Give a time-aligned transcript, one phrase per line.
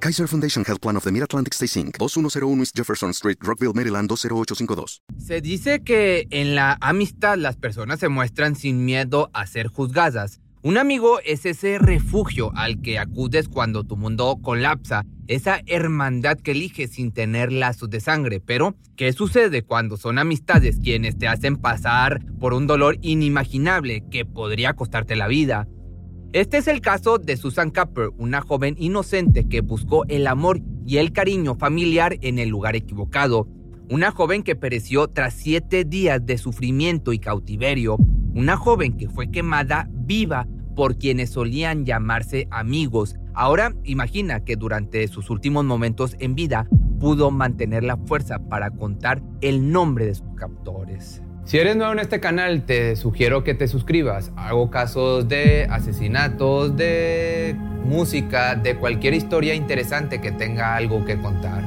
[0.00, 4.08] Kaiser Foundation Health Plan of the Mid-Atlantic Stay Inc., 2101 East Jefferson Street, Rockville, Maryland,
[4.08, 5.02] 20852.
[5.18, 10.40] Se dice que en la amistad las personas se muestran sin miedo a ser juzgadas.
[10.62, 16.52] Un amigo es ese refugio al que acudes cuando tu mundo colapsa, esa hermandad que
[16.52, 18.40] eliges sin tener lazos de sangre.
[18.40, 24.24] Pero, ¿qué sucede cuando son amistades quienes te hacen pasar por un dolor inimaginable que
[24.24, 25.66] podría costarte la vida?
[26.34, 30.98] Este es el caso de Susan Capper, una joven inocente que buscó el amor y
[30.98, 33.48] el cariño familiar en el lugar equivocado.
[33.88, 37.96] Una joven que pereció tras siete días de sufrimiento y cautiverio.
[38.34, 43.16] Una joven que fue quemada viva por quienes solían llamarse amigos.
[43.32, 46.68] Ahora imagina que durante sus últimos momentos en vida
[47.00, 51.22] pudo mantener la fuerza para contar el nombre de sus captores.
[51.48, 54.30] Si eres nuevo en este canal, te sugiero que te suscribas.
[54.36, 61.64] Hago casos de asesinatos, de música, de cualquier historia interesante que tenga algo que contar.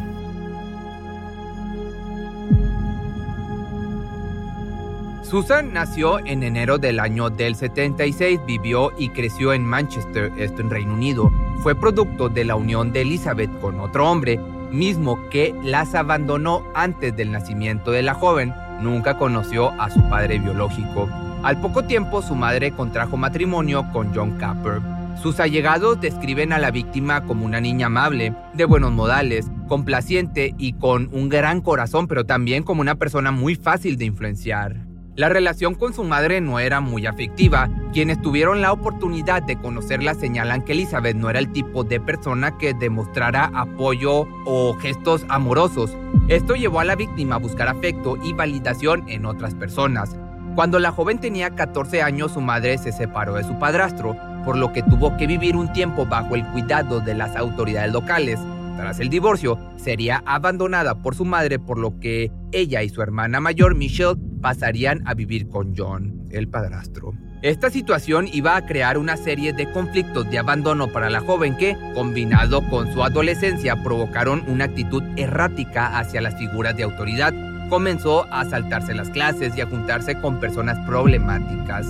[5.24, 10.70] Susan nació en enero del año del 76, vivió y creció en Manchester, esto en
[10.70, 11.32] Reino Unido.
[11.64, 17.16] Fue producto de la unión de Elizabeth con otro hombre, mismo que las abandonó antes
[17.18, 18.54] del nacimiento de la joven.
[18.82, 21.08] Nunca conoció a su padre biológico.
[21.44, 24.82] Al poco tiempo su madre contrajo matrimonio con John Capper.
[25.22, 30.74] Sus allegados describen a la víctima como una niña amable, de buenos modales, complaciente y
[30.74, 34.91] con un gran corazón, pero también como una persona muy fácil de influenciar.
[35.22, 37.70] La relación con su madre no era muy afectiva.
[37.94, 42.58] Quienes tuvieron la oportunidad de conocerla señalan que Elizabeth no era el tipo de persona
[42.58, 45.96] que demostrara apoyo o gestos amorosos.
[46.28, 50.18] Esto llevó a la víctima a buscar afecto y validación en otras personas.
[50.56, 54.74] Cuando la joven tenía 14 años, su madre se separó de su padrastro, por lo
[54.74, 58.40] que tuvo que vivir un tiempo bajo el cuidado de las autoridades locales.
[58.76, 63.40] Tras el divorcio, sería abandonada por su madre, por lo que ella y su hermana
[63.40, 67.14] mayor, Michelle, pasarían a vivir con John, el padrastro.
[67.42, 71.76] Esta situación iba a crear una serie de conflictos de abandono para la joven que,
[71.96, 77.34] combinado con su adolescencia, provocaron una actitud errática hacia las figuras de autoridad.
[77.68, 81.88] Comenzó a saltarse las clases y a juntarse con personas problemáticas.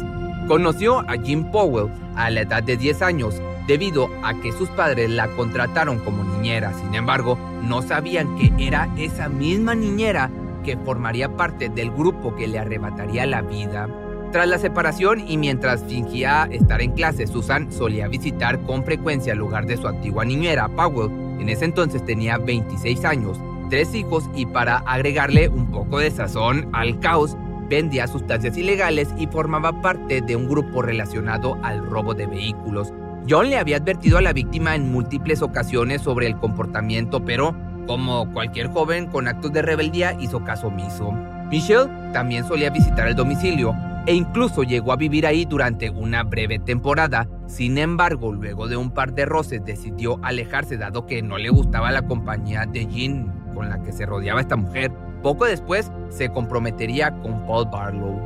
[0.47, 5.09] Conoció a Jim Powell a la edad de 10 años debido a que sus padres
[5.09, 6.73] la contrataron como niñera.
[6.73, 10.29] Sin embargo, no sabían que era esa misma niñera
[10.63, 13.87] que formaría parte del grupo que le arrebataría la vida.
[14.31, 19.39] Tras la separación y mientras fingía estar en clase, Susan solía visitar con frecuencia el
[19.39, 21.11] lugar de su antigua niñera, Powell.
[21.41, 23.37] En ese entonces tenía 26 años,
[23.69, 27.35] tres hijos y para agregarle un poco de sazón al caos,
[27.69, 32.93] vendía sustancias ilegales y formaba parte de un grupo relacionado al robo de vehículos.
[33.29, 37.55] John le había advertido a la víctima en múltiples ocasiones sobre el comportamiento, pero
[37.87, 41.11] como cualquier joven con actos de rebeldía hizo caso omiso.
[41.49, 43.75] Michelle también solía visitar el domicilio
[44.05, 47.27] e incluso llegó a vivir ahí durante una breve temporada.
[47.47, 51.91] Sin embargo, luego de un par de roces decidió alejarse dado que no le gustaba
[51.91, 54.91] la compañía de Jean con la que se rodeaba esta mujer.
[55.21, 58.19] Poco después se comprometería con Paul Barlow.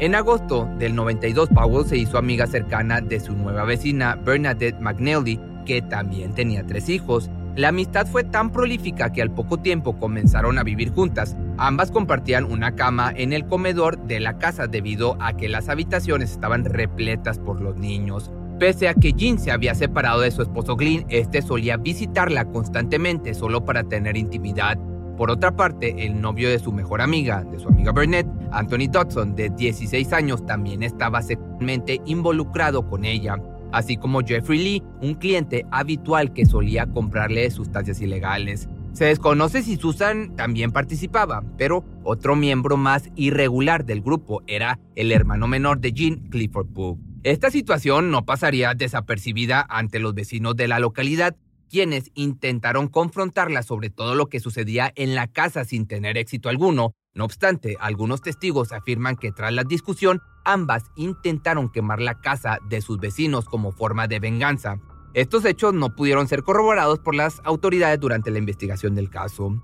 [0.00, 5.40] En agosto del 92, Powell se hizo amiga cercana de su nueva vecina Bernadette McNally,
[5.66, 7.28] que también tenía tres hijos.
[7.56, 11.36] La amistad fue tan prolífica que al poco tiempo comenzaron a vivir juntas.
[11.56, 16.30] Ambas compartían una cama en el comedor de la casa debido a que las habitaciones
[16.30, 18.30] estaban repletas por los niños.
[18.60, 23.34] Pese a que Jean se había separado de su esposo Glynn, este solía visitarla constantemente
[23.34, 24.78] solo para tener intimidad.
[25.16, 29.34] Por otra parte, el novio de su mejor amiga, de su amiga Burnett, Anthony Dodson,
[29.34, 33.36] de 16 años, también estaba sexualmente involucrado con ella
[33.72, 38.68] así como Jeffrey Lee, un cliente habitual que solía comprarle sustancias ilegales.
[38.92, 45.12] Se desconoce si Susan también participaba, pero otro miembro más irregular del grupo era el
[45.12, 46.98] hermano menor de Jean, Clifford Pook.
[47.22, 51.36] Esta situación no pasaría desapercibida ante los vecinos de la localidad,
[51.68, 56.94] quienes intentaron confrontarla sobre todo lo que sucedía en la casa sin tener éxito alguno.
[57.14, 62.80] No obstante, algunos testigos afirman que tras la discusión, ambas intentaron quemar la casa de
[62.80, 64.78] sus vecinos como forma de venganza.
[65.14, 69.60] Estos hechos no pudieron ser corroborados por las autoridades durante la investigación del caso.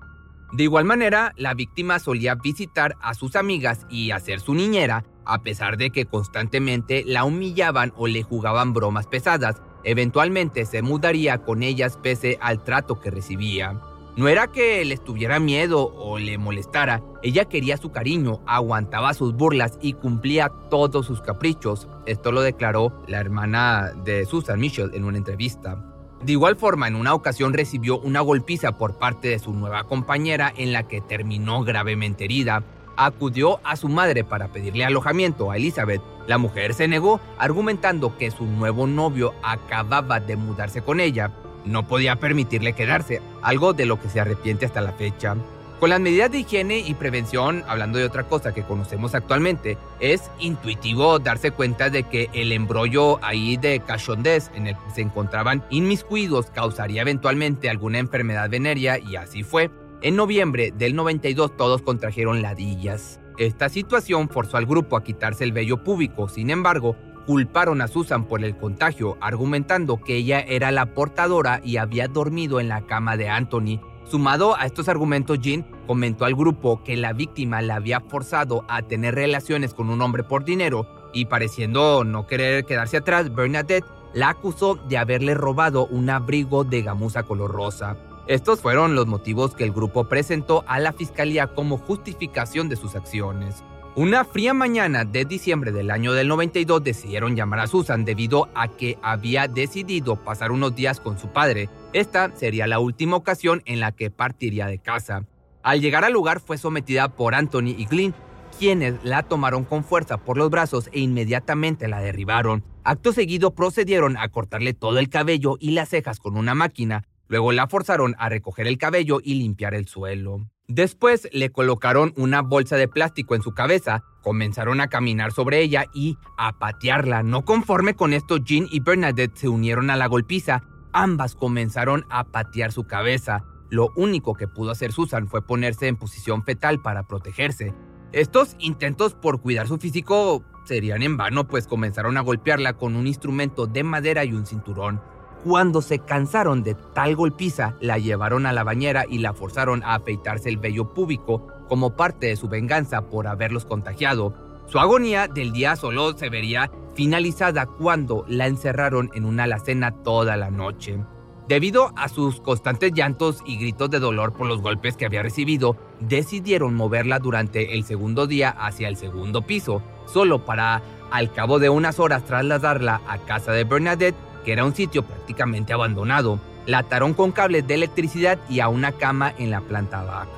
[0.53, 5.43] De igual manera, la víctima solía visitar a sus amigas y hacer su niñera, a
[5.43, 9.61] pesar de que constantemente la humillaban o le jugaban bromas pesadas.
[9.85, 13.81] Eventualmente se mudaría con ellas pese al trato que recibía.
[14.17, 19.35] No era que le estuviera miedo o le molestara, ella quería su cariño, aguantaba sus
[19.35, 21.89] burlas y cumplía todos sus caprichos.
[22.07, 25.83] Esto lo declaró la hermana de Susan Mitchell en una entrevista.
[26.23, 30.53] De igual forma, en una ocasión recibió una golpiza por parte de su nueva compañera
[30.57, 32.63] en la que terminó gravemente herida.
[32.97, 36.01] Acudió a su madre para pedirle alojamiento a Elizabeth.
[36.29, 41.33] La mujer se negó, argumentando que su nuevo novio acababa de mudarse con ella.
[41.65, 45.37] No podía permitirle quedarse, algo de lo que se arrepiente hasta la fecha.
[45.81, 50.31] Con las medidas de higiene y prevención, hablando de otra cosa que conocemos actualmente, es
[50.39, 55.63] intuitivo darse cuenta de que el embrollo ahí de cachondez en el que se encontraban
[55.71, 59.71] inmiscuidos causaría eventualmente alguna enfermedad venérea y así fue.
[60.01, 63.21] En noviembre del 92 todos contrajeron ladillas.
[63.37, 66.97] Esta situación forzó al grupo a quitarse el vello púbico, sin embargo,
[67.27, 72.61] culparon a Susan por el contagio, argumentando que ella era la portadora y había dormido
[72.61, 77.15] en la cama de Anthony Sumado a estos argumentos, Jean comentó al grupo que la
[77.15, 82.27] víctima la había forzado a tener relaciones con un hombre por dinero y pareciendo no
[82.27, 87.97] querer quedarse atrás, Bernadette la acusó de haberle robado un abrigo de gamuza color rosa.
[88.27, 92.95] Estos fueron los motivos que el grupo presentó a la fiscalía como justificación de sus
[92.95, 93.65] acciones.
[93.97, 98.67] Una fría mañana de diciembre del año del 92 decidieron llamar a Susan debido a
[98.67, 101.69] que había decidido pasar unos días con su padre.
[101.93, 105.27] Esta sería la última ocasión en la que partiría de casa.
[105.63, 108.15] Al llegar al lugar fue sometida por Anthony y Glynn,
[108.59, 112.65] quienes la tomaron con fuerza por los brazos e inmediatamente la derribaron.
[112.83, 117.53] Acto seguido procedieron a cortarle todo el cabello y las cejas con una máquina, luego
[117.53, 120.49] la forzaron a recoger el cabello y limpiar el suelo.
[120.69, 125.85] Después le colocaron una bolsa de plástico en su cabeza, comenzaron a caminar sobre ella
[125.93, 127.23] y a patearla.
[127.23, 130.63] No conforme con esto, Jean y Bernadette se unieron a la golpiza.
[130.95, 133.45] Ambas comenzaron a patear su cabeza.
[133.69, 137.75] Lo único que pudo hacer Susan fue ponerse en posición fetal para protegerse.
[138.13, 143.07] Estos intentos por cuidar su físico serían en vano, pues comenzaron a golpearla con un
[143.07, 145.03] instrumento de madera y un cinturón.
[145.45, 149.95] Cuando se cansaron de tal golpiza, la llevaron a la bañera y la forzaron a
[149.97, 154.33] afeitarse el vello púbico como parte de su venganza por haberlos contagiado.
[154.67, 160.39] Su agonía del día solo se vería finalizada cuando la encerraron en una alacena toda
[160.39, 160.99] la noche.
[161.47, 165.77] Debido a sus constantes llantos y gritos de dolor por los golpes que había recibido,
[166.01, 170.81] decidieron moverla durante el segundo día hacia el segundo piso, solo para,
[171.11, 175.73] al cabo de unas horas, trasladarla a casa de Bernadette que era un sitio prácticamente
[175.73, 176.39] abandonado.
[176.67, 180.29] La ataron con cables de electricidad y a una cama en la planta baja.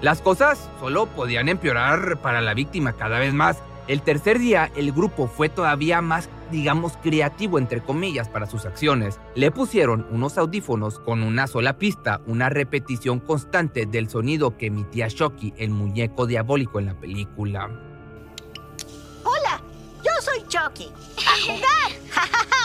[0.00, 3.62] Las cosas solo podían empeorar para la víctima cada vez más.
[3.86, 9.20] El tercer día el grupo fue todavía más, digamos, creativo entre comillas para sus acciones.
[9.36, 15.06] Le pusieron unos audífonos con una sola pista, una repetición constante del sonido que emitía
[15.08, 17.70] Shocky, el muñeco diabólico en la película.
[19.24, 19.62] Hola,
[20.04, 20.92] yo soy Chucky.
[21.26, 22.48] ¡A jugar!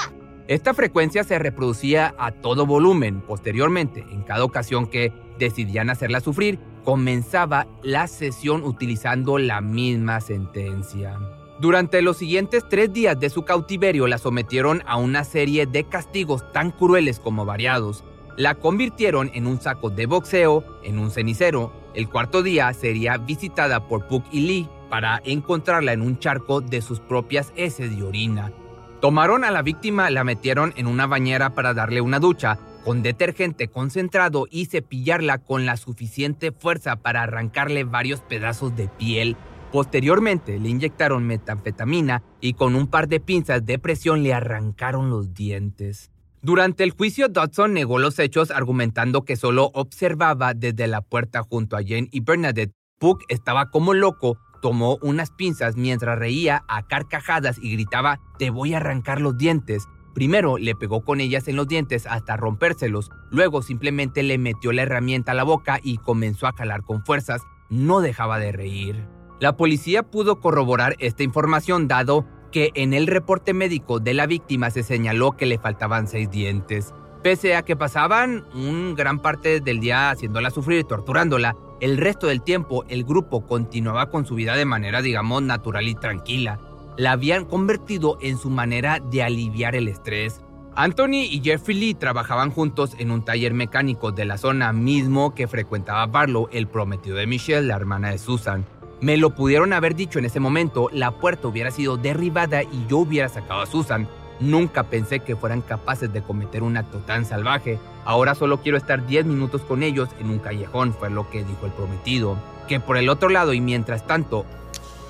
[0.48, 3.20] Esta frecuencia se reproducía a todo volumen.
[3.20, 11.20] Posteriormente, en cada ocasión que decidían hacerla sufrir, comenzaba la sesión utilizando la misma sentencia.
[11.60, 16.50] Durante los siguientes tres días de su cautiverio la sometieron a una serie de castigos
[16.54, 18.06] tan crueles como variados.
[18.38, 21.74] La convirtieron en un saco de boxeo, en un cenicero.
[21.94, 26.82] El cuarto día sería visitada por Puck y Lee para encontrarla en un charco de
[26.82, 28.54] sus propias heces y orina.
[29.02, 33.68] Tomaron a la víctima, la metieron en una bañera para darle una ducha con detergente
[33.68, 39.38] concentrado y cepillarla con la suficiente fuerza para arrancarle varios pedazos de piel.
[39.72, 45.34] Posteriormente le inyectaron metanfetamina y con un par de pinzas de presión le arrancaron los
[45.36, 46.10] dientes.
[46.42, 51.76] Durante el juicio, Dodson negó los hechos argumentando que solo observaba desde la puerta junto
[51.76, 52.74] a Jane y Bernadette.
[53.00, 58.74] Puck estaba como loco tomó unas pinzas mientras reía a carcajadas y gritaba, te voy
[58.74, 59.88] a arrancar los dientes.
[60.14, 64.82] Primero le pegó con ellas en los dientes hasta rompérselos, luego simplemente le metió la
[64.82, 69.06] herramienta a la boca y comenzó a calar con fuerzas, no dejaba de reír.
[69.40, 74.72] La policía pudo corroborar esta información dado que en el reporte médico de la víctima
[74.72, 76.94] se señaló que le faltaban seis dientes.
[77.22, 82.28] Pese a que pasaban un gran parte del día haciéndola sufrir y torturándola, el resto
[82.28, 86.60] del tiempo el grupo continuaba con su vida de manera, digamos, natural y tranquila.
[86.98, 90.42] La habían convertido en su manera de aliviar el estrés.
[90.76, 95.48] Anthony y Jeffrey Lee trabajaban juntos en un taller mecánico de la zona mismo que
[95.48, 98.66] frecuentaba Barlow, el prometido de Michelle, la hermana de Susan.
[99.02, 103.00] Me lo pudieron haber dicho en ese momento, la puerta hubiera sido derribada y yo
[103.00, 104.08] hubiera sacado a Susan.
[104.40, 107.80] Nunca pensé que fueran capaces de cometer un acto tan salvaje.
[108.08, 111.66] Ahora solo quiero estar 10 minutos con ellos en un callejón, fue lo que dijo
[111.66, 112.38] el prometido.
[112.66, 114.46] Que por el otro lado y mientras tanto...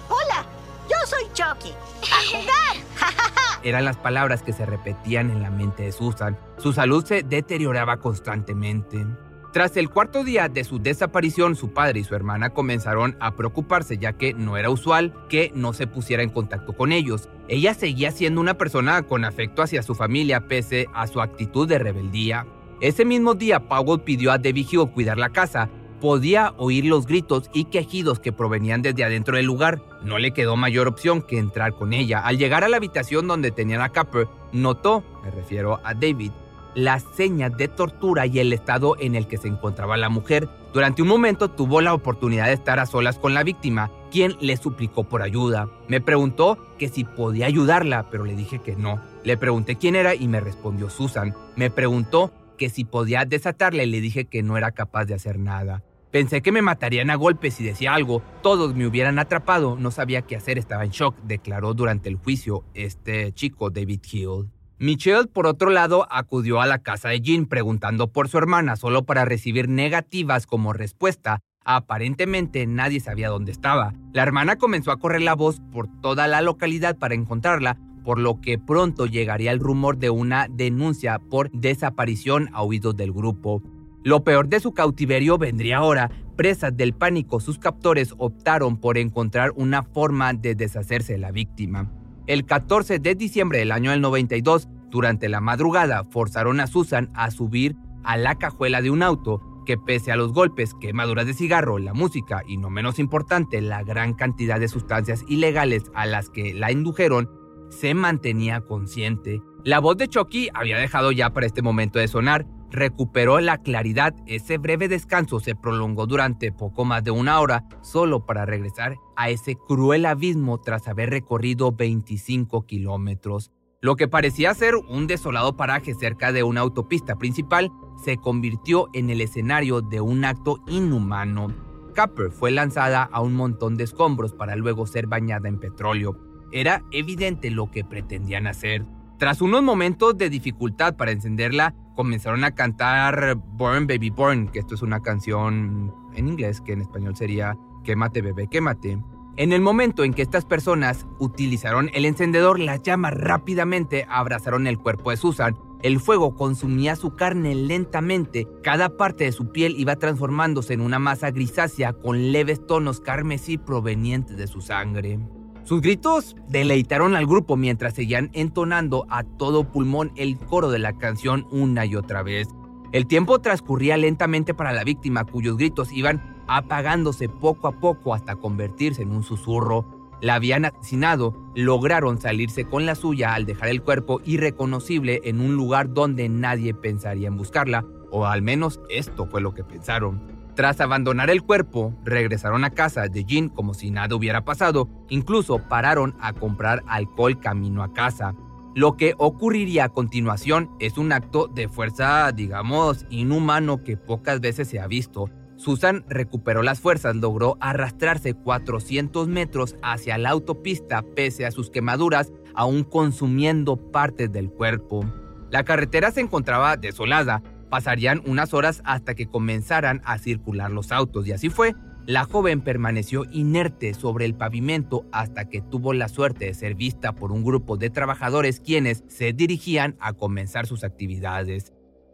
[0.09, 0.43] Hola,
[0.89, 1.73] yo soy Chucky.
[2.11, 3.13] ¡A jugar!
[3.63, 6.39] eran las palabras que se repetían en la mente de Susan.
[6.57, 9.05] Su salud se deterioraba constantemente.
[9.53, 13.99] Tras el cuarto día de su desaparición, su padre y su hermana comenzaron a preocuparse
[13.99, 17.29] ya que no era usual que no se pusiera en contacto con ellos.
[17.47, 21.77] Ella seguía siendo una persona con afecto hacia su familia pese a su actitud de
[21.77, 22.47] rebeldía.
[22.79, 25.69] Ese mismo día, Powell pidió a Debbie Hill cuidar la casa,
[25.99, 29.81] Podía oír los gritos y quejidos que provenían desde adentro del lugar.
[30.03, 32.19] No le quedó mayor opción que entrar con ella.
[32.19, 36.31] Al llegar a la habitación donde tenían a Capper, notó, me refiero a David,
[36.75, 40.47] las señas de tortura y el estado en el que se encontraba la mujer.
[40.71, 44.55] Durante un momento tuvo la oportunidad de estar a solas con la víctima, quien le
[44.55, 45.67] suplicó por ayuda.
[45.87, 49.01] Me preguntó que si podía ayudarla, pero le dije que no.
[49.23, 51.33] Le pregunté quién era y me respondió Susan.
[51.55, 55.83] Me preguntó que si podía desatarle le dije que no era capaz de hacer nada.
[56.11, 60.23] Pensé que me matarían a golpes si decía algo, todos me hubieran atrapado, no sabía
[60.23, 64.49] qué hacer, estaba en shock, declaró durante el juicio este chico David Hill.
[64.79, 69.05] Michelle, por otro lado, acudió a la casa de Jean preguntando por su hermana solo
[69.05, 71.39] para recibir negativas como respuesta.
[71.65, 73.93] Aparentemente nadie sabía dónde estaba.
[74.13, 78.39] La hermana comenzó a correr la voz por toda la localidad para encontrarla, por lo
[78.39, 83.61] que pronto llegaría el rumor de una denuncia por desaparición a oídos del grupo.
[84.01, 86.09] Lo peor de su cautiverio vendría ahora.
[86.37, 91.91] Presas del pánico, sus captores optaron por encontrar una forma de deshacerse de la víctima.
[92.27, 97.75] El 14 de diciembre del año 92, durante la madrugada, forzaron a Susan a subir
[98.05, 101.93] a la cajuela de un auto que pese a los golpes, quemaduras de cigarro, la
[101.93, 106.71] música y no menos importante, la gran cantidad de sustancias ilegales a las que la
[106.71, 107.29] indujeron,
[107.69, 109.41] se mantenía consciente.
[109.63, 112.45] La voz de Chucky había dejado ya para este momento de sonar.
[112.69, 114.15] Recuperó la claridad.
[114.25, 119.29] Ese breve descanso se prolongó durante poco más de una hora, solo para regresar a
[119.29, 123.51] ese cruel abismo tras haber recorrido 25 kilómetros.
[123.79, 127.71] Lo que parecía ser un desolado paraje cerca de una autopista principal
[128.03, 131.53] se convirtió en el escenario de un acto inhumano.
[131.93, 136.26] Capper fue lanzada a un montón de escombros para luego ser bañada en petróleo.
[136.51, 138.85] Era evidente lo que pretendían hacer.
[139.17, 144.75] Tras unos momentos de dificultad para encenderla, comenzaron a cantar Born Baby Born, que esto
[144.75, 148.99] es una canción en inglés que en español sería Quémate bebé, quémate.
[149.37, 154.77] En el momento en que estas personas utilizaron el encendedor, las llamas rápidamente abrazaron el
[154.77, 155.55] cuerpo de Susan.
[155.81, 160.99] El fuego consumía su carne lentamente, cada parte de su piel iba transformándose en una
[160.99, 165.19] masa grisácea con leves tonos carmesí provenientes de su sangre.
[165.67, 170.93] Sus gritos deleitaron al grupo mientras seguían entonando a todo pulmón el coro de la
[170.93, 172.47] canción una y otra vez.
[172.93, 178.37] El tiempo transcurría lentamente para la víctima, cuyos gritos iban apagándose poco a poco hasta
[178.37, 179.85] convertirse en un susurro.
[180.21, 185.57] La habían asesinado, lograron salirse con la suya al dejar el cuerpo irreconocible en un
[185.57, 190.36] lugar donde nadie pensaría en buscarla, o al menos esto fue lo que pensaron.
[190.57, 195.59] Tras abandonar el cuerpo, regresaron a casa de Jean como si nada hubiera pasado, incluso
[195.59, 198.33] pararon a comprar alcohol camino a casa.
[198.73, 204.67] Lo que ocurriría a continuación es un acto de fuerza, digamos, inhumano que pocas veces
[204.67, 205.29] se ha visto.
[205.57, 212.33] Susan recuperó las fuerzas, logró arrastrarse 400 metros hacia la autopista pese a sus quemaduras,
[212.55, 215.05] aún consumiendo partes del cuerpo.
[215.51, 221.27] La carretera se encontraba desolada, Pasarían unas horas hasta que comenzaran a circular los autos
[221.27, 221.75] y así fue.
[222.05, 227.13] La joven permaneció inerte sobre el pavimento hasta que tuvo la suerte de ser vista
[227.13, 231.73] por un grupo de trabajadores quienes se dirigían a comenzar sus actividades.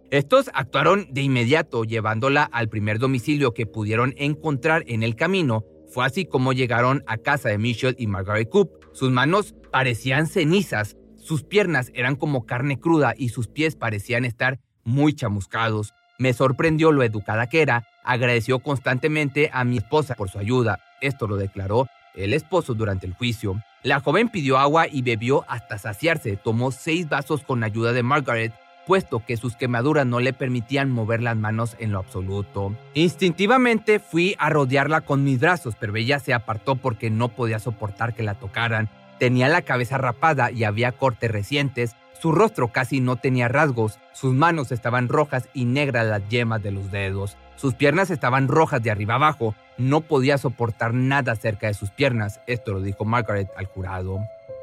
[0.09, 5.63] Estos actuaron de inmediato llevándola al primer domicilio que pudieron encontrar en el camino.
[5.91, 8.71] Fue así como llegaron a casa de Michelle y Margaret Coop.
[8.93, 14.59] Sus manos parecían cenizas, sus piernas eran como carne cruda y sus pies parecían estar
[14.83, 15.93] muy chamuscados.
[16.17, 20.79] Me sorprendió lo educada que era, agradeció constantemente a mi esposa por su ayuda.
[21.01, 23.61] Esto lo declaró el esposo durante el juicio.
[23.81, 26.37] La joven pidió agua y bebió hasta saciarse.
[26.37, 28.53] Tomó seis vasos con ayuda de Margaret,
[28.85, 32.75] puesto que sus quemaduras no le permitían mover las manos en lo absoluto.
[32.93, 38.13] Instintivamente fui a rodearla con mis brazos, pero ella se apartó porque no podía soportar
[38.13, 38.89] que la tocaran.
[39.19, 44.33] Tenía la cabeza rapada y había cortes recientes, su rostro casi no tenía rasgos, sus
[44.33, 48.91] manos estaban rojas y negras las yemas de los dedos, sus piernas estaban rojas de
[48.91, 53.65] arriba abajo, no podía soportar nada cerca de sus piernas, esto lo dijo Margaret al
[53.65, 54.19] jurado.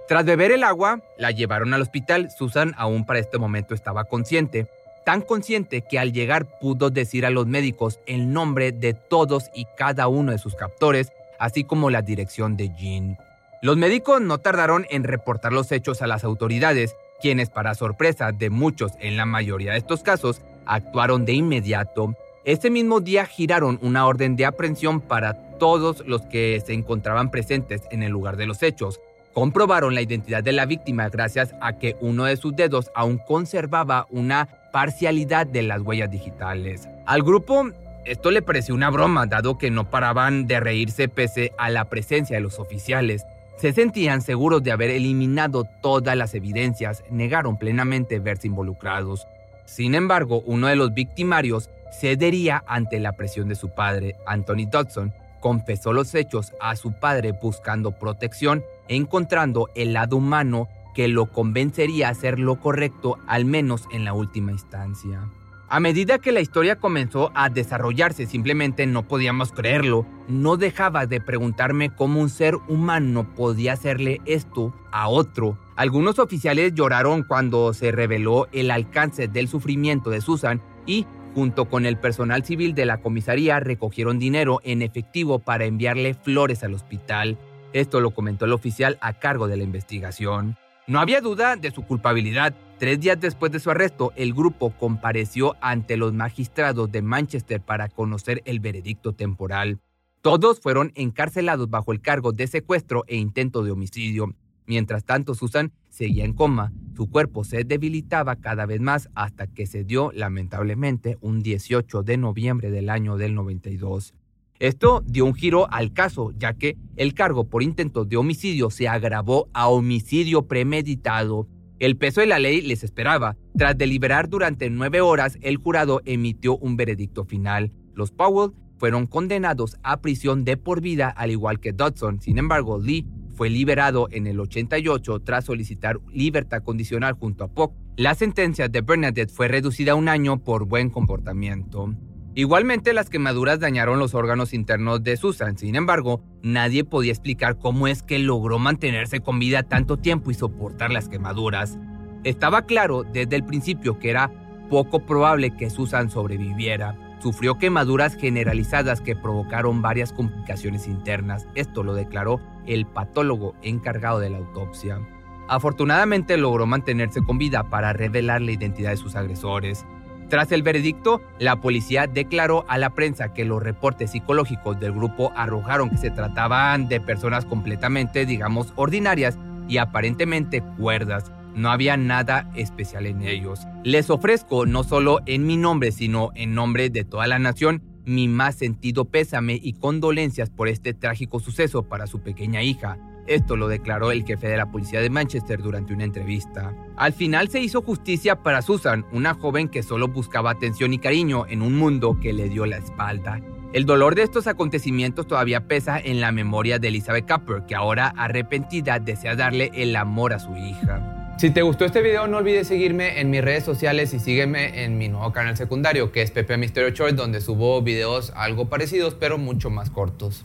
[0.08, 4.66] Tras beber el agua, la llevaron al hospital, Susan aún para este momento estaba consciente,
[5.04, 9.66] tan consciente que al llegar pudo decir a los médicos el nombre de todos y
[9.76, 13.18] cada uno de sus captores, así como la dirección de Jean.
[13.60, 18.50] Los médicos no tardaron en reportar los hechos a las autoridades, quienes para sorpresa de
[18.50, 22.14] muchos en la mayoría de estos casos actuaron de inmediato.
[22.44, 27.82] Ese mismo día giraron una orden de aprehensión para todos los que se encontraban presentes
[27.90, 29.00] en el lugar de los hechos.
[29.34, 34.06] Comprobaron la identidad de la víctima gracias a que uno de sus dedos aún conservaba
[34.10, 36.88] una parcialidad de las huellas digitales.
[37.06, 37.70] Al grupo
[38.04, 42.36] esto le pareció una broma, dado que no paraban de reírse pese a la presencia
[42.36, 43.26] de los oficiales.
[43.60, 49.26] Se sentían seguros de haber eliminado todas las evidencias, negaron plenamente verse involucrados.
[49.66, 51.68] Sin embargo, uno de los victimarios
[52.00, 57.32] cedería ante la presión de su padre, Anthony Dodson, confesó los hechos a su padre
[57.32, 63.84] buscando protección, encontrando el lado humano que lo convencería a hacer lo correcto, al menos
[63.92, 65.28] en la última instancia.
[65.72, 70.04] A medida que la historia comenzó a desarrollarse, simplemente no podíamos creerlo.
[70.26, 75.56] No dejaba de preguntarme cómo un ser humano podía hacerle esto a otro.
[75.76, 81.86] Algunos oficiales lloraron cuando se reveló el alcance del sufrimiento de Susan y, junto con
[81.86, 87.38] el personal civil de la comisaría, recogieron dinero en efectivo para enviarle flores al hospital.
[87.72, 90.56] Esto lo comentó el oficial a cargo de la investigación.
[90.88, 92.56] No había duda de su culpabilidad.
[92.80, 97.90] Tres días después de su arresto, el grupo compareció ante los magistrados de Manchester para
[97.90, 99.80] conocer el veredicto temporal.
[100.22, 104.34] Todos fueron encarcelados bajo el cargo de secuestro e intento de homicidio.
[104.64, 106.72] Mientras tanto, Susan seguía en coma.
[106.96, 112.16] Su cuerpo se debilitaba cada vez más hasta que se dio, lamentablemente, un 18 de
[112.16, 114.14] noviembre del año del 92.
[114.58, 118.88] Esto dio un giro al caso, ya que el cargo por intento de homicidio se
[118.88, 121.46] agravó a homicidio premeditado.
[121.80, 123.38] El peso de la ley les esperaba.
[123.56, 127.72] Tras deliberar durante nueve horas, el jurado emitió un veredicto final.
[127.94, 132.20] Los Powell fueron condenados a prisión de por vida, al igual que Dodson.
[132.20, 137.72] Sin embargo, Lee fue liberado en el 88 tras solicitar libertad condicional junto a Pock.
[137.96, 141.94] La sentencia de Bernadette fue reducida a un año por buen comportamiento.
[142.34, 147.88] Igualmente las quemaduras dañaron los órganos internos de Susan, sin embargo, nadie podía explicar cómo
[147.88, 151.76] es que logró mantenerse con vida tanto tiempo y soportar las quemaduras.
[152.22, 154.30] Estaba claro desde el principio que era
[154.68, 156.96] poco probable que Susan sobreviviera.
[157.18, 164.30] Sufrió quemaduras generalizadas que provocaron varias complicaciones internas, esto lo declaró el patólogo encargado de
[164.30, 165.00] la autopsia.
[165.48, 169.84] Afortunadamente logró mantenerse con vida para revelar la identidad de sus agresores.
[170.30, 175.32] Tras el veredicto, la policía declaró a la prensa que los reportes psicológicos del grupo
[175.34, 179.36] arrojaron que se trataban de personas completamente, digamos, ordinarias
[179.68, 181.32] y aparentemente cuerdas.
[181.56, 183.66] No había nada especial en ellos.
[183.82, 188.28] Les ofrezco, no solo en mi nombre, sino en nombre de toda la nación, mi
[188.28, 192.98] más sentido pésame y condolencias por este trágico suceso para su pequeña hija.
[193.26, 196.74] Esto lo declaró el jefe de la policía de Manchester durante una entrevista.
[196.96, 201.46] Al final se hizo justicia para Susan, una joven que solo buscaba atención y cariño
[201.48, 203.40] en un mundo que le dio la espalda.
[203.72, 208.12] El dolor de estos acontecimientos todavía pesa en la memoria de Elizabeth Cooper, que ahora
[208.16, 211.36] arrepentida desea darle el amor a su hija.
[211.40, 214.98] Si te gustó este video no olvides seguirme en mis redes sociales y sígueme en
[214.98, 219.38] mi nuevo canal secundario que es Pepe Misterio Short donde subo videos algo parecidos pero
[219.38, 220.44] mucho más cortos.